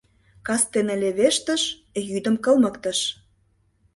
[0.47, 1.63] Кастене левештыш,
[2.09, 2.99] йӱдым кылмыктыш.